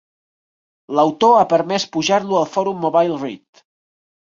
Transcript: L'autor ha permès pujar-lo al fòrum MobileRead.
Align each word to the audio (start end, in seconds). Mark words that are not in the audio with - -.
L'autor 1.01 1.37
ha 1.41 1.45
permès 1.53 1.87
pujar-lo 1.99 2.43
al 2.43 2.51
fòrum 2.59 2.85
MobileRead. 2.87 3.69